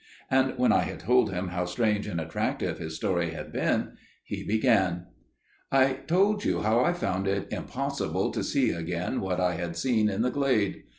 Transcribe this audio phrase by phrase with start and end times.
[0.31, 4.43] And when I had told him how strange and attractive his story had been, he
[4.43, 5.05] began.
[5.71, 10.09] "I told you how I found it impossible to see again what I had seen
[10.09, 10.85] in the glade.